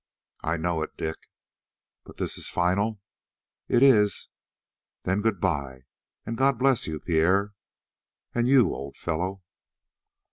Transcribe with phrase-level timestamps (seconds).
[0.41, 1.29] "I know it, Dick."
[2.05, 3.01] "But this is final?"
[3.67, 4.29] "It is."
[5.03, 5.85] "Then good bye again,
[6.25, 7.53] and God bless you, Pierre."
[8.33, 9.43] "And you, old fellow."